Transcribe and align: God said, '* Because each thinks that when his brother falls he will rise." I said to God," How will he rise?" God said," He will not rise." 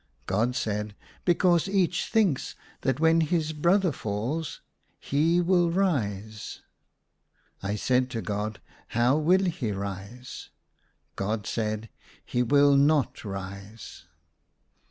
God 0.25 0.55
said, 0.55 0.95
'* 1.09 1.25
Because 1.25 1.67
each 1.69 2.07
thinks 2.09 2.55
that 2.81 2.99
when 2.99 3.21
his 3.21 3.53
brother 3.53 3.91
falls 3.91 4.59
he 4.99 5.39
will 5.39 5.69
rise." 5.69 6.61
I 7.61 7.75
said 7.75 8.09
to 8.09 8.21
God," 8.23 8.59
How 8.97 9.15
will 9.15 9.45
he 9.45 9.71
rise?" 9.71 10.49
God 11.15 11.45
said," 11.45 11.87
He 12.25 12.41
will 12.41 12.75
not 12.75 13.23
rise." 13.23 14.05